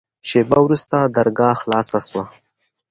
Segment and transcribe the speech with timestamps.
[0.27, 2.23] شېبه وروسته درګاه خلاصه سوه.